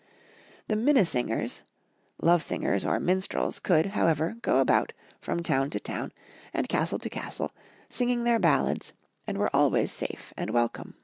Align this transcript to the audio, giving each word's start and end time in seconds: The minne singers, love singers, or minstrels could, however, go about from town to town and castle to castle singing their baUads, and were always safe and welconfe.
The 0.67 0.73
minne 0.75 1.05
singers, 1.05 1.61
love 2.19 2.41
singers, 2.41 2.83
or 2.83 2.99
minstrels 2.99 3.59
could, 3.59 3.85
however, 3.85 4.35
go 4.41 4.57
about 4.57 4.93
from 5.19 5.43
town 5.43 5.69
to 5.69 5.79
town 5.79 6.11
and 6.55 6.67
castle 6.67 6.97
to 6.97 7.07
castle 7.07 7.51
singing 7.87 8.23
their 8.23 8.39
baUads, 8.39 8.93
and 9.27 9.37
were 9.37 9.55
always 9.55 9.91
safe 9.91 10.33
and 10.35 10.49
welconfe. 10.49 10.95